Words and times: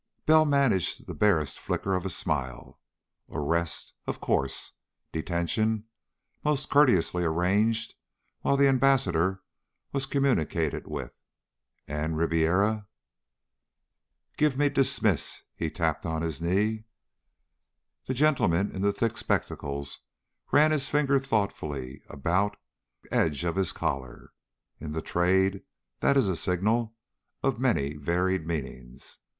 Bell 0.25 0.45
managed 0.45 1.05
the 1.05 1.13
barest 1.13 1.59
flicker 1.59 1.93
of 1.93 2.07
a 2.07 2.09
smile. 2.09 2.79
Arrest, 3.29 3.93
of 4.07 4.19
course. 4.19 4.71
Detention, 5.11 5.83
most 6.43 6.71
courteously 6.71 7.23
arranged, 7.23 7.93
while 8.41 8.57
the 8.57 8.67
Ambassador 8.67 9.43
was 9.91 10.07
communicated 10.07 10.87
with. 10.87 11.19
And 11.87 12.17
Ribiera. 12.17 12.87
"Give 14.37 14.57
me 14.57 14.69
dismiss," 14.69 15.43
he 15.55 15.69
tapped 15.69 16.03
on 16.07 16.23
his 16.23 16.41
knee. 16.41 16.85
The 18.07 18.15
gentleman 18.15 18.71
in 18.75 18.81
the 18.81 18.93
thick 18.93 19.17
spectacles 19.19 19.99
ran 20.51 20.71
his 20.71 20.89
finger 20.89 21.19
thoughtfully 21.19 22.01
about 22.09 22.57
the 23.03 23.13
edge 23.13 23.43
of 23.43 23.55
his 23.55 23.71
collar. 23.71 24.33
In 24.79 24.93
the 24.93 25.03
Trade 25.03 25.61
that 25.99 26.17
is 26.17 26.27
a 26.27 26.35
signal 26.35 26.95
of 27.43 27.59
many 27.59 27.97
varied 27.97 28.47
meanings. 28.47 29.19